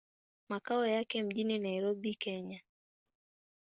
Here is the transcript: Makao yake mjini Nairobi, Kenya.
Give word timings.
Makao 0.49 0.85
yake 0.85 1.23
mjini 1.23 1.59
Nairobi, 1.59 2.15
Kenya. 2.15 2.61